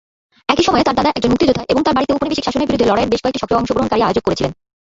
[0.53, 3.41] একই সময়ে, তার দাদা একজন মুক্তিযোদ্ধা এবং তাঁর বাড়িতে উপনিবেশিক শাসনের বিরুদ্ধে লড়াইয়ের বেশ কয়েকটি
[3.41, 4.51] সক্রিয় অংশগ্রহণকারী আয়োজক করেছিলেন।